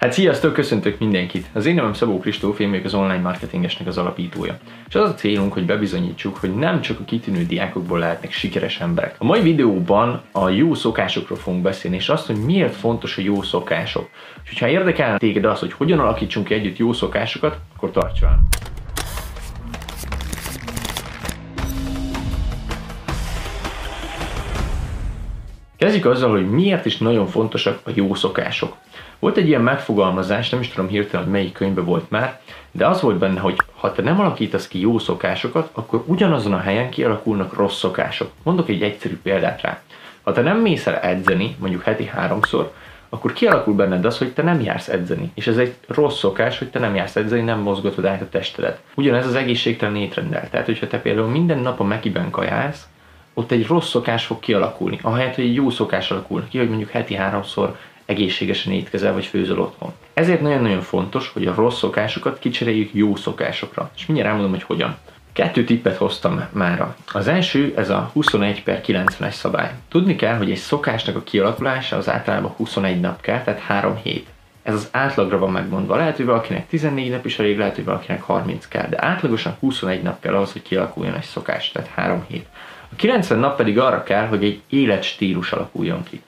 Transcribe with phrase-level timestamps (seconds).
[0.00, 1.46] Hát sziasztok, köszöntök mindenkit!
[1.52, 4.58] Az én nevem Szabó Kristóf, én vagyok az online marketingesnek az alapítója.
[4.88, 9.14] És az a célunk, hogy bebizonyítsuk, hogy nem csak a kitűnő diákokból lehetnek sikeres emberek.
[9.18, 13.42] A mai videóban a jó szokásokról fogunk beszélni, és azt, hogy miért fontos a jó
[13.42, 14.08] szokások.
[14.50, 18.40] És ha érdekel téged az, hogy hogyan alakítsunk ki együtt jó szokásokat, akkor tarts velem!
[25.80, 28.76] Kezdjük azzal, hogy miért is nagyon fontosak a jó szokások.
[29.18, 33.00] Volt egy ilyen megfogalmazás, nem is tudom hirtelen, hogy melyik könyvben volt már, de az
[33.00, 37.54] volt benne, hogy ha te nem alakítasz ki jó szokásokat, akkor ugyanazon a helyen kialakulnak
[37.54, 38.30] rossz szokások.
[38.42, 39.80] Mondok egy egyszerű példát rá.
[40.22, 42.72] Ha te nem mész el edzeni, mondjuk heti háromszor,
[43.08, 45.30] akkor kialakul benned az, hogy te nem jársz edzeni.
[45.34, 48.80] És ez egy rossz szokás, hogy te nem jársz edzeni, nem mozgatod át a testedet.
[48.94, 50.48] Ugyanez az egészségtelen étrendel.
[50.50, 52.88] Tehát, hogyha te például minden nap a Mekiben kajálsz,
[53.34, 54.98] ott egy rossz szokás fog kialakulni.
[55.02, 59.60] Ahelyett, hogy egy jó szokás alakul ki, hogy mondjuk heti háromszor egészségesen étkezel vagy főzöl
[59.60, 59.92] otthon.
[60.14, 63.90] Ezért nagyon-nagyon fontos, hogy a rossz szokásokat kicseréljük jó szokásokra.
[63.96, 64.96] És mindjárt elmondom, hogy hogyan.
[65.32, 66.96] Kettő tippet hoztam mára.
[67.12, 69.70] Az első, ez a 21 per 90-es szabály.
[69.88, 74.26] Tudni kell, hogy egy szokásnak a kialakulása az általában 21 nap kell, tehát 3 hét.
[74.62, 75.96] Ez az átlagra van megmondva.
[75.96, 80.02] Lehet, hogy valakinek 14 nap is elég, lehet, hogy valakinek 30 kell, de átlagosan 21
[80.02, 82.46] nap kell ahhoz, hogy kialakuljon egy szokás, tehát 3 hét.
[82.92, 86.22] A 90 nap pedig arra kell, hogy egy életstílus alakuljon ki.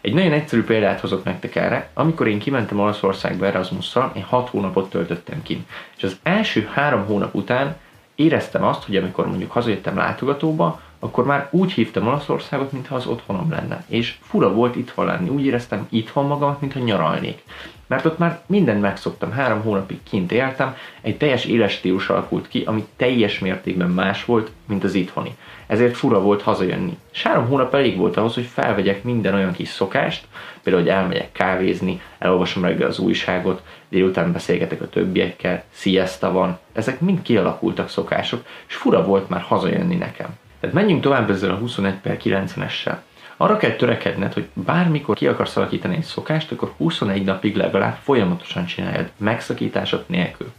[0.00, 1.90] Egy nagyon egyszerű példát hozok nektek erre.
[1.94, 5.64] Amikor én kimentem Olaszországba Erasmusszal, én 6 hónapot töltöttem ki.
[5.96, 7.76] És az első három hónap után
[8.14, 13.50] éreztem azt, hogy amikor mondjuk hazajöttem látogatóba, akkor már úgy hívtam Olaszországot, mintha az otthonom
[13.50, 13.84] lenne.
[13.88, 15.28] És fura volt itthon lenni.
[15.28, 17.42] Úgy éreztem itthon magamat, mintha nyaralnék.
[17.86, 22.62] Mert ott már mindent megszoktam, három hónapig kint éltem, egy teljes éles stílus alakult ki,
[22.66, 25.36] ami teljes mértékben más volt, mint az itthoni.
[25.66, 26.98] Ezért fura volt hazajönni.
[27.12, 30.26] És három hónap elég volt ahhoz, hogy felvegyek minden olyan kis szokást,
[30.62, 36.58] például, hogy elmegyek kávézni, elolvasom reggel az újságot, délután beszélgetek a többiekkel, siesta van.
[36.72, 40.28] Ezek mind kialakultak szokások, és fura volt már hazajönni nekem.
[40.60, 42.96] Tehát menjünk tovább ezzel a 21 per 90-essel.
[43.36, 48.66] Arra kell törekedned, hogy bármikor ki akarsz alakítani egy szokást, akkor 21 napig legalább folyamatosan
[48.66, 50.52] csináljad, megszakításod nélkül.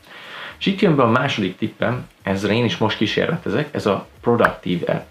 [0.59, 4.93] És itt jön be a második tippem, ezzel én is most kísérletezek, ez a Productive
[4.93, 5.05] App.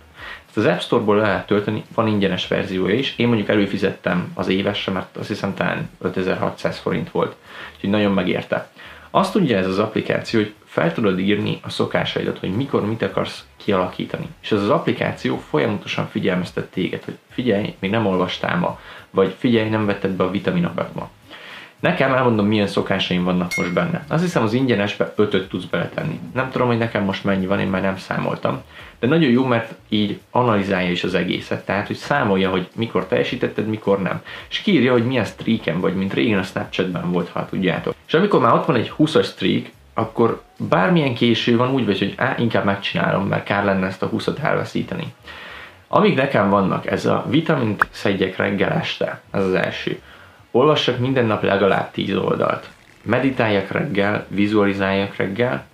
[0.46, 3.14] Ezt az App Store-ból le lehet tölteni, van ingyenes verziója is.
[3.16, 7.36] Én mondjuk előfizettem az évesre, mert azt hiszem talán 5600 forint volt,
[7.74, 8.70] úgyhogy nagyon megérte.
[9.10, 13.44] Azt tudja ez az applikáció, hogy fel tudod írni a szokásaidat, hogy mikor mit akarsz
[13.56, 14.28] kialakítani.
[14.42, 18.78] És ez az applikáció folyamatosan figyelmeztet téged, hogy figyelj, még nem olvastál ma,
[19.10, 21.10] vagy figyelj, nem vetted be a vitaminokat ma.
[21.80, 24.04] Nekem elmondom, milyen szokásaim vannak most benne.
[24.08, 26.20] Azt hiszem az ingyenesbe ötöt tudsz beletenni.
[26.34, 28.62] Nem tudom, hogy nekem most mennyi van, én már nem számoltam.
[28.98, 31.64] De nagyon jó, mert így analizálja is az egészet.
[31.64, 34.22] Tehát, hogy számolja, hogy mikor teljesítetted, mikor nem.
[34.50, 37.94] És kiírja, hogy milyen streaken vagy, mint régen a Snapchatben volt, ha tudjátok.
[38.06, 42.14] És amikor már ott van egy 20-as streak, akkor bármilyen késő van, úgy vagy, hogy
[42.16, 45.14] á, inkább megcsinálom, mert kár lenne ezt a 20-at elveszíteni.
[45.88, 50.00] Amíg nekem vannak, ez a vitamint szedjek reggel este, ez az első.
[50.50, 52.68] Olvassak minden nap legalább 10 oldalt.
[53.02, 55.64] Meditáljak reggel, vizualizáljak reggel,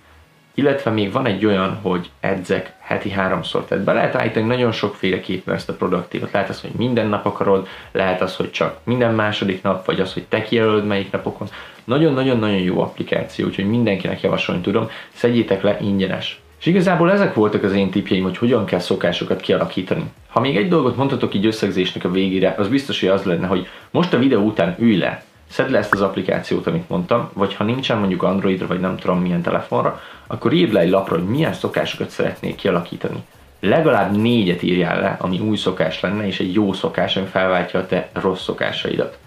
[0.53, 3.65] illetve még van egy olyan, hogy edzek heti háromszor.
[3.65, 6.31] Tehát be lehet állítani nagyon sokféleképpen ezt a produktívot.
[6.31, 10.13] Lehet az, hogy minden nap akarod, lehet az, hogy csak minden második nap, vagy az,
[10.13, 11.47] hogy te kijelölöd melyik napokon.
[11.83, 16.41] Nagyon-nagyon-nagyon jó applikáció, úgyhogy mindenkinek javasolni tudom, szedjétek le ingyenes.
[16.59, 20.03] És igazából ezek voltak az én tipjeim, hogy hogyan kell szokásokat kialakítani.
[20.27, 23.67] Ha még egy dolgot mondhatok így összegzésnek a végére, az biztos, hogy az lenne, hogy
[23.91, 27.63] most a videó után ülj le, szedd le ezt az applikációt, amit mondtam, vagy ha
[27.63, 31.53] nincsen mondjuk Androidra, vagy nem tudom milyen telefonra, akkor írd le egy lapra, hogy milyen
[31.53, 33.23] szokásokat szeretnék kialakítani.
[33.59, 37.85] Legalább négyet írjál le, ami új szokás lenne, és egy jó szokás, ami felváltja a
[37.85, 39.17] te rossz szokásaidat.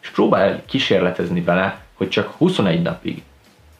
[0.00, 3.22] És próbálj kísérletezni vele, hogy csak 21 napig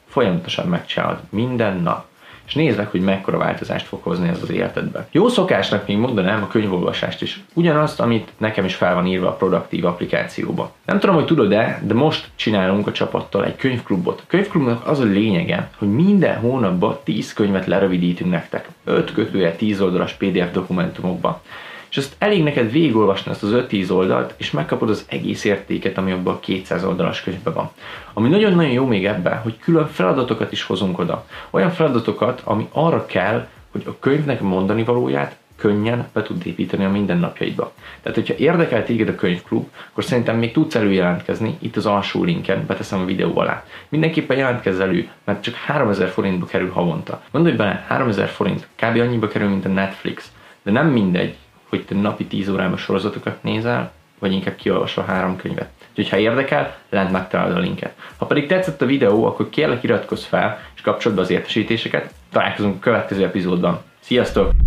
[0.07, 2.07] folyamatosan megcsinálod minden nap
[2.47, 5.07] és nézd meg, hogy mekkora változást fog hozni ez az életedbe.
[5.11, 7.41] Jó szokásnak még mondanám a könyvolvasást is.
[7.55, 10.73] Ugyanazt, amit nekem is fel van írva a produktív applikációba.
[10.85, 14.21] Nem tudom, hogy tudod-e, de most csinálunk a csapattal egy könyvklubot.
[14.21, 18.69] A könyvklubnak az a lényege, hogy minden hónapban 10 könyvet lerövidítünk nektek.
[18.85, 21.43] 5 kötője 10 oldalas PDF dokumentumokba
[21.91, 26.13] és ezt elég neked végigolvasni ezt az 5-10 oldalt, és megkapod az egész értéket, ami
[26.13, 27.71] abban a 200 oldalas könyvben van.
[28.13, 31.27] Ami nagyon-nagyon jó még ebben, hogy külön feladatokat is hozunk oda.
[31.51, 36.91] Olyan feladatokat, ami arra kell, hogy a könyvnek mondani valóját könnyen be tud építeni a
[36.91, 37.73] mindennapjaidba.
[38.03, 42.65] Tehát, hogyha érdekel téged a könyvklub, akkor szerintem még tudsz előjelentkezni, itt az alsó linken,
[42.67, 43.65] beteszem a videó alá.
[43.89, 47.23] Mindenképpen jelentkezz elő, mert csak 3000 forintba kerül havonta.
[47.33, 49.01] Gondolj bele, 3000 forint, kb.
[49.01, 50.31] annyiba kerül, mint a Netflix.
[50.63, 51.37] De nem mindegy,
[51.69, 55.71] hogy te napi 10 órában sorozatokat nézel, vagy inkább kiolvasva három könyvet.
[55.91, 57.95] Úgyhogy ha érdekel, lent megtalálod a linket.
[58.17, 62.15] Ha pedig tetszett a videó, akkor kérlek iratkozz fel, és kapcsolod be az értesítéseket.
[62.33, 63.83] Találkozunk a következő epizódban.
[64.01, 64.66] Sziasztok!